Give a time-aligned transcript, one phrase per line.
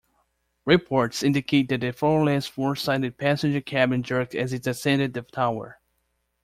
[0.65, 5.79] Reports indicate that the floorless, four-sided passenger cabin jerked as it ascended the tower.